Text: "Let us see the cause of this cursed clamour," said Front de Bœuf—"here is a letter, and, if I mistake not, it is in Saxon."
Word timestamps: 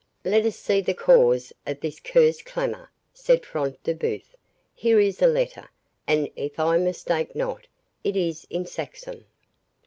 "Let 0.25 0.47
us 0.47 0.55
see 0.55 0.81
the 0.81 0.95
cause 0.95 1.53
of 1.67 1.79
this 1.79 1.99
cursed 1.99 2.43
clamour," 2.45 2.89
said 3.13 3.45
Front 3.45 3.83
de 3.83 3.93
Bœuf—"here 3.93 4.99
is 4.99 5.21
a 5.21 5.27
letter, 5.27 5.69
and, 6.07 6.27
if 6.35 6.59
I 6.59 6.79
mistake 6.79 7.35
not, 7.35 7.67
it 8.03 8.15
is 8.17 8.47
in 8.49 8.65
Saxon." 8.65 9.25